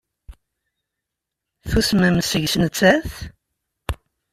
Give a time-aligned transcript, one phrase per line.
[1.69, 3.11] Tusmem seg-s nettat?